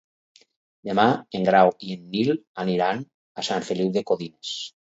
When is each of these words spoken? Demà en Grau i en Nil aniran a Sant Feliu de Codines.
Demà 0.89 1.05
en 1.39 1.45
Grau 1.49 1.69
i 1.89 1.93
en 1.97 2.09
Nil 2.15 2.33
aniran 2.65 3.07
a 3.43 3.47
Sant 3.51 3.69
Feliu 3.71 3.95
de 4.01 4.05
Codines. 4.13 4.57